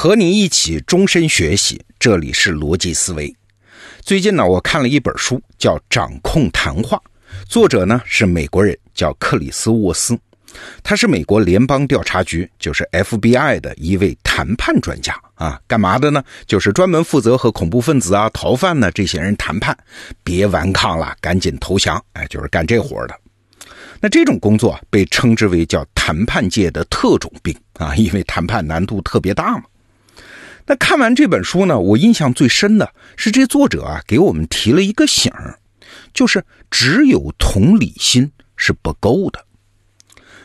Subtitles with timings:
[0.00, 3.34] 和你一起终身学习，这里是逻辑思维。
[4.00, 6.96] 最近呢，我看了一本书，叫《掌控谈话》，
[7.48, 10.16] 作者呢是美国人，叫克里斯沃斯，
[10.84, 15.60] 他是美国联邦调查局，就是 FBI 的一位谈判专家啊。
[15.66, 16.22] 干嘛的呢？
[16.46, 19.76] 就是专门负责和恐怖分子啊、逃犯呢这些人谈判，
[20.22, 23.20] 别顽抗了，赶紧投降，哎，就是干这活的。
[24.00, 29.64] 那这种工作啊，被称之为叫谈判界的特种兵啊，因为谈判难度特别大嘛。
[30.68, 35.58] 那看完这本书呢，我印象最深的是这作者啊给我们提了一个醒儿，
[36.12, 39.42] 就是只有同理心是不够的。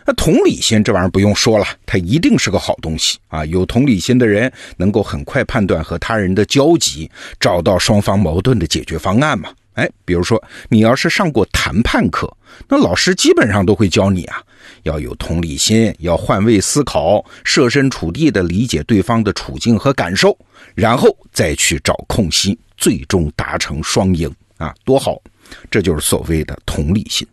[0.06, 3.46] 那同理心这玩意儿不用说了，它一定是个好东西啊。
[3.46, 9.50] 有同理心的人能够很快判断和他人的交集，找到双方矛盾的解决方案嘛。
[9.74, 12.34] 哎，比如说你要是上过谈判课，
[12.70, 14.42] 那老师基本上都会教你啊，
[14.84, 20.38] 要有同理心，要换位思考，设身处地的理解对方的处境和感受，
[20.76, 25.22] 然后再去找空隙，最终达成双赢啊，多好！
[25.70, 27.28] 这就是所谓的同理心。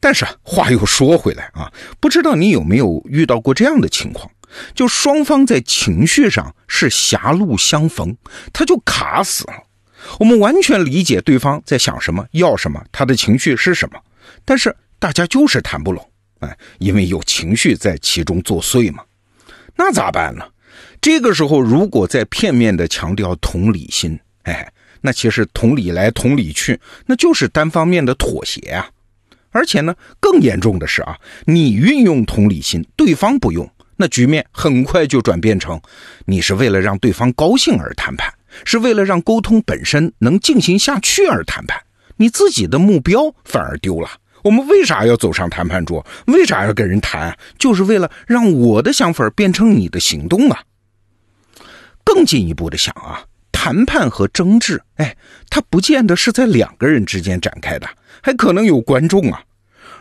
[0.00, 4.30] 但是话又说回来啊，不知道你有没有遇到过这样的情况，
[4.74, 8.16] 就双方在情绪上是狭路相逢，
[8.52, 9.54] 他就卡死了。
[10.20, 13.98] 我们完全理解对方在想什么，要什么，他的情绪是什么，
[14.44, 16.07] 但是大家就是谈不拢，
[16.40, 19.02] 哎，因为有情绪在其中作祟嘛。
[19.76, 20.44] 那咋办呢？
[21.00, 28.88] 这个时候如果再片面的强调同理心，哎，那其实同理来同理去，那就是单方面的妥协啊。
[29.50, 35.80] 而且呢，更严重的是啊，你运用同理心，对方不用，那局面很快就转变成
[36.26, 38.32] 你是为了让对方高兴而谈判。
[38.64, 41.80] 是为了让沟通本身能进行下去而谈判，
[42.16, 44.08] 你自己的目标反而丢了。
[44.44, 46.04] 我们为啥要走上谈判桌？
[46.26, 47.36] 为啥要跟人谈？
[47.58, 50.62] 就是为了让我的想法变成你的行动啊！
[52.04, 55.16] 更进一步的想啊，谈判和争执，哎，
[55.50, 57.88] 它不见得是在两个人之间展开的，
[58.22, 59.42] 还可能有观众啊。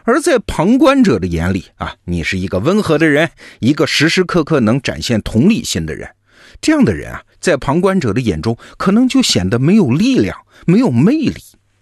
[0.04, 6.10] 而在旁观者的眼里啊，你是一个温和的人，一个时时刻刻能展现同理心的人。
[6.62, 11.36] 这样的人啊，在旁观者的眼中，可能就显得没有力量，没有魅力。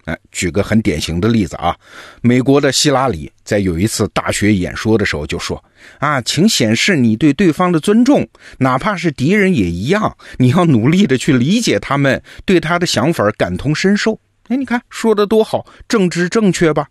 [0.06, 1.76] 哎，举个很典型的例子啊，
[2.22, 5.62] 美国的希拉里在有一次大学演说的时候就说
[5.98, 8.26] ：“啊，请显示你对对方的尊重，
[8.58, 14.18] 哪怕是敌人也一样，你要努力的去理解他们，对他的想法感同身受。”
[14.48, 16.88] 哎，你看说的多好，政治正确吧？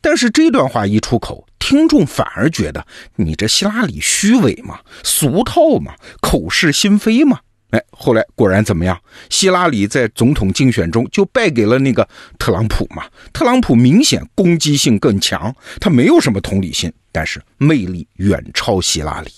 [0.00, 2.86] 但是这段话一出口，听众反而觉得
[3.16, 7.40] 你这希拉里虚伪嘛，俗套嘛，口是心非嘛。
[7.70, 8.96] 哎，后来果然怎么样？
[9.28, 13.04] 希拉里在总统竞选中就败给了那个特朗普嘛。
[13.32, 19.30] 特朗普明显攻击性更强，他没有什么同理心，但是魅力远超希拉里。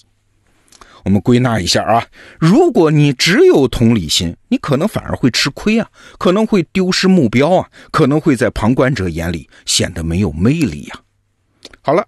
[1.05, 2.07] 我们归纳一下啊，
[2.39, 11.01] 如果你只有同理心，你可能反而会吃亏啊，可能会丢失目标啊，可能会在旁观者眼里显得没有魅力呀。
[11.81, 12.07] 好了，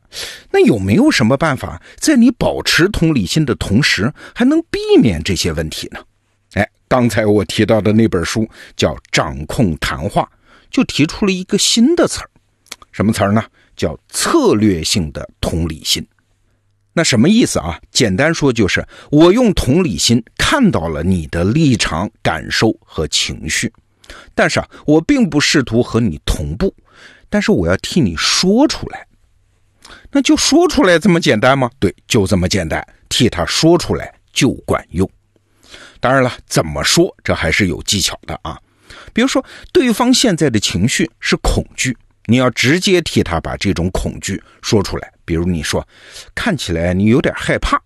[0.50, 6.00] 那有没有什么办法，在你保持同理心的同时，还能避免这些问题呢？
[6.91, 10.23] 刚才我提到的那本书叫《掌控谈话》，
[10.73, 12.28] 就提出了一个新的词儿，
[12.91, 13.41] 什么词儿呢？
[13.77, 16.05] 叫策略性的同理心。
[16.93, 17.79] 那什么意思啊？
[17.93, 23.73] 简单说就是，我用同理心看到了你的立场、感受和情绪，
[24.34, 26.75] 但是啊，我并不试图和你同步，
[27.29, 29.06] 但是我要替你说出来。
[30.11, 31.71] 那就说出来这么简单吗？
[31.79, 35.09] 对，就这么简单，替他说出来就管用。
[36.00, 38.58] 当然了，怎么说这还是有技巧的啊。
[39.12, 41.97] 比如说，对方现在的情绪是恐惧。
[42.26, 45.84] 你要直接替他把这种恐惧说出来，比如你说，
[46.32, 47.81] 看起来你有点害怕，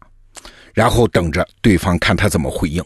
[0.74, 2.84] 然后等着对方看他怎么回应。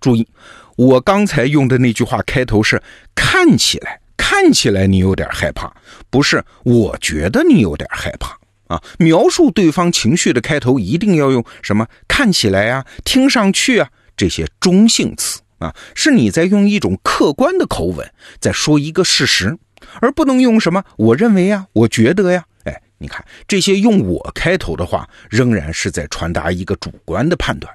[0.00, 0.28] 注意，
[0.76, 2.82] 我刚才用的那句话开头是
[3.14, 5.72] 看起来，看起来你有点害怕，
[6.10, 8.36] 不是我觉得你有点害怕
[8.66, 8.82] 啊。
[8.98, 11.86] 描述对方情绪的开头一定要用什么？
[12.06, 19.56] 看起来啊，听上去啊，这些中性词啊，是你在用一种客观的口吻在说一个事实。
[20.00, 20.82] 而不能用什么？
[20.96, 27.72] 我认为呀，我觉得呀，哎，你看这些用我开头的话，仍然是在传达一个主观的判断。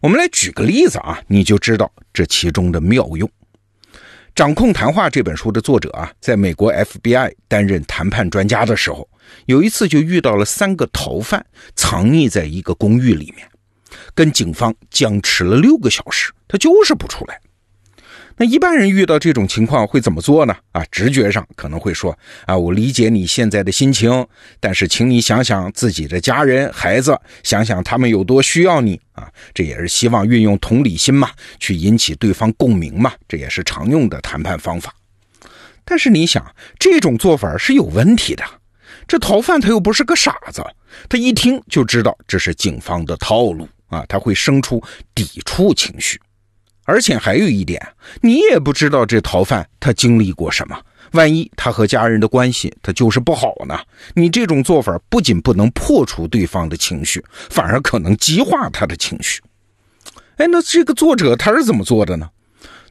[0.00, 3.28] 我们来举个例子啊，你就知道这其中的妙用。
[4.32, 9.08] 《掌控谈话》这本书的作者啊，在美国 FBI 担任谈判专家的时候，
[9.46, 11.44] 有一次就遇到了三个逃犯
[11.74, 13.48] 藏匿在一个公寓里面，
[14.14, 17.40] 跟警方僵持了六个小时，他就是不出来。
[18.38, 20.54] 那一般人遇到这种情况会怎么做呢？
[20.72, 22.14] 啊，直觉上可能会说
[22.44, 24.26] 啊，我理解你现在的心情，
[24.60, 29.26] 但是请你想想自己的家人、孩子，想想他们有多需要你啊。
[29.54, 34.94] 这也是希望运用同理心嘛，去引起对方共鸣嘛，这也是常用的谈判方法。
[35.86, 36.44] 但是你想，
[36.78, 38.44] 这种做法是有问题的。
[39.08, 40.62] 这逃犯他又不是个傻子，
[41.08, 43.66] 他一听就知道这是警方的套路
[43.96, 44.82] 啊，他会生出
[45.14, 46.20] 抵触情绪。
[46.84, 47.84] 而且还有一点，
[48.20, 50.80] 你也不知道这逃犯他经历过什么，
[51.12, 53.76] 万一他和家人的关系他就是不好呢？
[54.14, 59.42] 你这种做法不仅不能破除对方的情绪，反而可能激化他的情绪。
[60.36, 62.30] 哎，那这个作者他是怎么做的呢？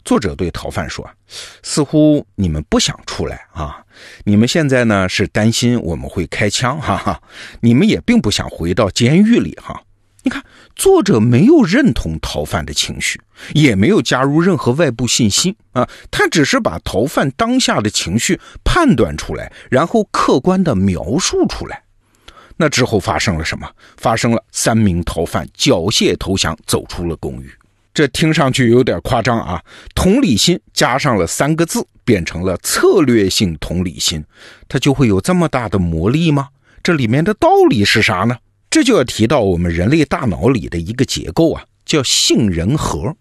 [0.03, 1.09] 作者对逃犯说
[1.63, 3.81] ：“似乎你们不想出来啊，
[4.25, 7.21] 你们现在呢是担心我们会开枪，哈哈，
[7.61, 9.81] 你们也并不想回到监狱里哈。”
[10.25, 10.43] 你看，
[10.75, 13.21] 作者没有认同逃犯的情绪，
[13.53, 21.83] 也没有加入任何外部信息啊，他只是把逃犯当下的情绪判断出来，然后客观的描述出来。
[22.57, 23.69] 那之后发生了什么？
[23.97, 27.53] 发生了三名逃犯缴械投降，走出了公寓。
[27.93, 29.61] 这听上去有点夸张啊！
[29.93, 34.25] 同理心加上了三个字，变成了策略性同理心，
[34.67, 36.47] 它就会有这么大的魔力吗？
[36.81, 38.35] 这里面的道理是啥呢？
[38.75, 43.15] 这就要提到我们人类大脑里的一个结构啊，叫杏仁核。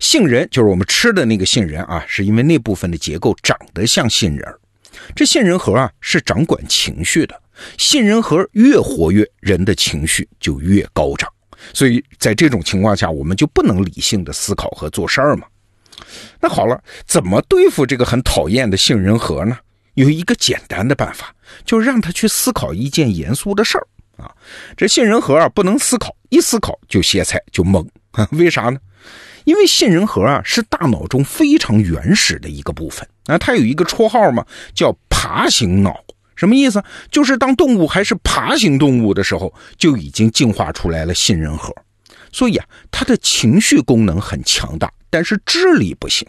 [0.00, 4.54] 杏仁就是我们吃的那个杏仁啊，是因为那部分的结构长得像杏仁
[5.14, 7.42] 这杏仁核啊是掌管情绪的，
[7.78, 11.30] 杏仁核越活跃，人的情绪就越高涨。
[11.72, 15.46] 所以在这种情况下，我们就不能理性的思考和做事儿嘛。
[16.40, 19.56] 那好了，怎么对付这个很讨厌的杏仁核呢？
[19.94, 21.32] 有一个简单的办法，
[21.64, 23.86] 就让他去思考一件严肃的事儿。
[24.22, 24.30] 啊，
[24.76, 28.28] 这杏仁核啊不能思考，一思考就歇菜就懵啊？
[28.32, 28.78] 为啥呢？
[29.44, 36.02] 因为杏仁核啊是大脑中非常原始的一个部分啊，它有一个绰号嘛，叫爬行脑。
[36.36, 36.82] 什么意思？
[37.10, 41.74] 就是当动物还是爬行动物的时候，就已经进化出来了杏仁核。
[42.32, 46.26] 所以啊，它的情绪功能很强大，但是智力不行。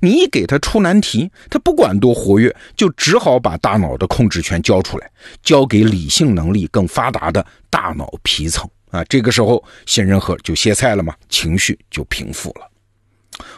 [0.00, 5.10] 你一给他出难题，他不管多活跃，就只好把大脑的控制权交出来，
[5.42, 9.04] 交给理性能力更发达的大脑皮层啊。
[9.04, 12.70] 这个时候，杏仁核就歇菜了嘛，情绪就平复了。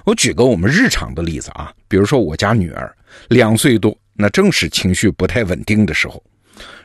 [0.04, 2.94] 我举个我们日常的例子啊，比如说我家女儿
[3.28, 6.22] 两岁多，那正是情绪不太稳定的时候。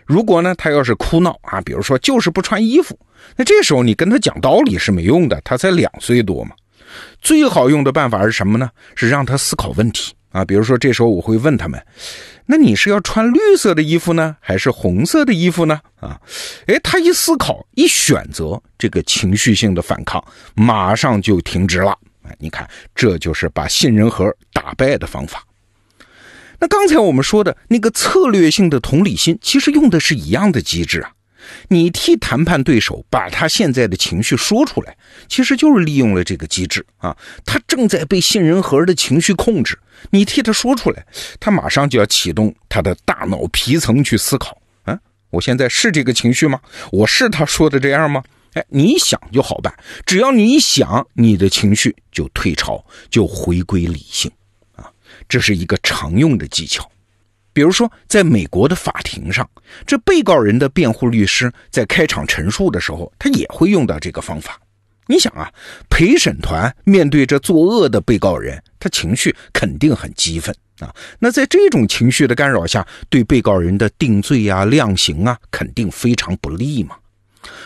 [0.05, 2.99] 如果呢，她要是哭闹啊，比如说就是不穿衣服，
[3.37, 6.51] 那这时候你跟她讲道理是没用的，她才两岁多嘛。
[7.21, 8.69] 最好用的办法是什么呢？
[8.95, 10.43] 是让他思考问题啊。
[10.45, 11.81] 比如说，这时候我会问他们
[12.47, 16.19] ：“那你是要穿绿色的衣服呢，还是红色的衣服呢？”啊，
[16.67, 20.23] 哎，他一思考，一选择，这个情绪性的反抗
[20.55, 21.97] 马上就停止了。
[22.23, 25.43] 哎，你看，这就是把杏仁核打败的方法。
[26.59, 31.11] 那刚才我们说的那个策略性的同理心，其实用的是一样的机制啊。
[31.69, 34.95] 你替谈判对手把他现在的情绪说出来，
[35.27, 37.15] 其实就是利用了这个机制啊。
[37.45, 39.77] 他正在被杏仁核的情绪控制，
[40.09, 41.05] 你替他说出来，
[41.39, 44.61] 他马上就要启动他的大脑皮层去思考。
[44.83, 44.97] 啊，
[45.29, 46.59] 我现在是这个情绪吗？
[46.91, 48.23] 我是他说的这样吗？
[48.53, 49.73] 哎，你想就好办，
[50.05, 54.29] 只要你一想，你的情绪就退潮，就回归理性
[54.75, 54.91] 啊。
[55.29, 56.91] 这是一个常用的技巧。
[57.53, 59.49] 比如说，在美国的法庭上，
[59.85, 64.59] 这被告人的辩护律师在开场陈述的时候，他也会用到这个方法。
[65.07, 65.51] 你想啊，
[65.89, 70.93] 陪审团面对着作恶的被告人，他情绪肯定很激愤啊。
[71.19, 76.95] 那在这种情绪的干扰下，对被告人的定罪啊、量刑啊，肯定非常不利嘛。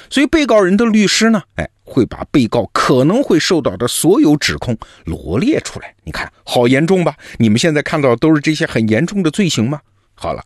[0.10, 5.96] 所以，被告人的律师呢，哎，会把被告可能会受到的所有指控罗列出来。
[6.04, 7.16] 你看，好严重吧？
[7.38, 9.80] 你们现在看到都是这些很严重的罪行吗？
[10.16, 10.44] 好了，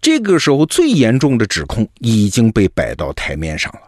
[0.00, 3.80] 这个时候最严重的指控已经被摆到台面上了。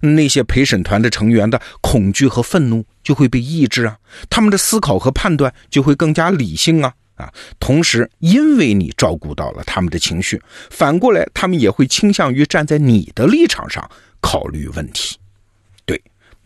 [0.00, 3.98] 那些陪审团的成员的恐惧和愤怒就会被抑制啊，
[4.30, 7.32] 他们的思考和判断就会更加理性啊啊。
[7.60, 13.90] 同时，因为你照顾到了他们的情绪，反过来，他们也会倾向于站在你的立场上。
[14.18, 15.16] 考虑问题，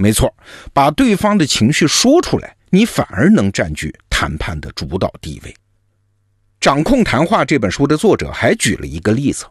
[0.00, 0.34] 没错，
[0.72, 5.50] 把对方的情绪说出来，你反而能占据谈判的主导地位。
[6.58, 9.44] 《掌控谈话》这本书的作者还举了一个例子，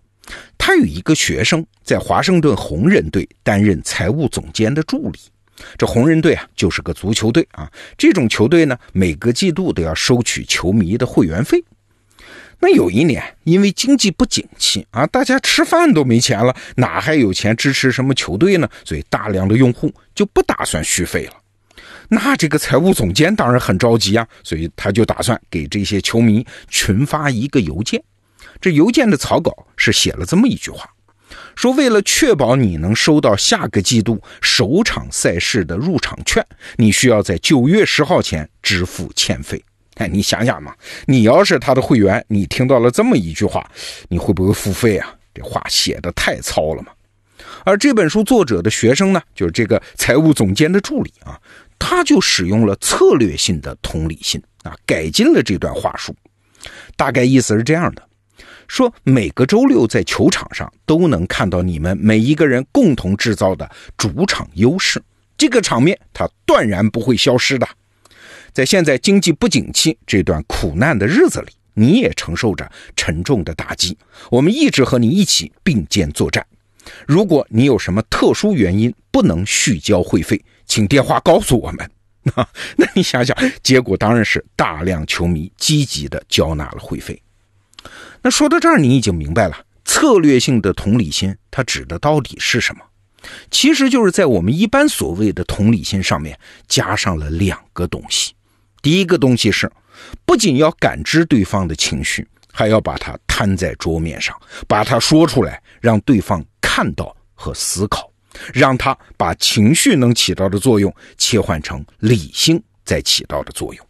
[0.57, 5.19] 他有一个学生在华盛顿红人队担任财务总监的助理。
[5.77, 11.63] 这红人队啊，就是个足球队啊，这种球队呢，每个季度都要收取球迷的会员费。
[12.61, 18.69] 那有一年，因为经济不景气啊，大家吃饭都没钱了，哪还有钱支持什么球队呢？
[18.83, 21.33] 所以大量的用户就不打算续费了。
[22.09, 28.03] 那这个财务总监当然很着急啊，所以他就打算给这些球迷群发一个邮件。
[28.59, 30.89] 这邮件的草稿是写了这么一句话：
[31.55, 39.63] 说为了确保你能收到下个季度首场赛事的入场券，你需要在九月十号前支付欠费。
[39.99, 40.73] 哎，你想想嘛，
[41.05, 43.69] 你要是他的会员，你听到了这么一句话，
[44.07, 45.13] 你会不会付费啊？
[45.33, 46.91] 这话写的太糙了嘛。
[47.65, 51.37] 而这本书作者的学生呢，就是这个财务总监的助理啊，
[51.77, 56.15] 他就使用了策略性的同理心啊，改进了这段话术。
[56.95, 58.01] 大概意思是这样的：
[58.69, 65.01] 说每个周六在球场上都能看到你们每一个人共同制造的主场优势，
[65.37, 67.67] 这个场面它断然不会消失的。
[68.53, 73.97] 在现在经济不景气这段苦难的日子里，你也承受着沉重的打击。
[74.29, 76.45] 我们一直和你一起并肩作战。
[77.07, 81.91] 如果你有什么特殊原因不能续交会费，请电话告诉我们。
[82.75, 87.21] 那你想想，结果当然是大量球迷积极的交纳了会费。
[88.21, 92.81] 那说到这儿，你已经明白了，策略性的同理心它指的到底是什么？
[93.49, 96.37] 其实就是在我们一般所谓的同理心上面
[96.67, 98.33] 加上了两个东西。
[98.81, 99.71] 第一个东西是，
[100.25, 104.35] 不仅要感知对方的情绪，还要把它摊在桌面上，
[104.67, 108.11] 把它说出来，让对方看到和思考，
[108.53, 113.85] 让他把情绪能起到的作用切换成理性在起到的作用。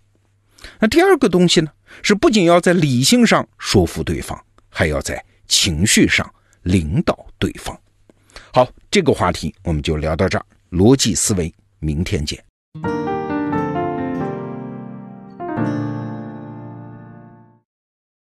[0.80, 6.30] 那第二个东西呢，是不仅要在理性上说服对方，还要在情绪上
[6.64, 7.80] 领导对方。
[8.52, 10.46] 好，这个话题我们就聊到这儿。
[10.72, 12.44] 逻辑思维，明天见。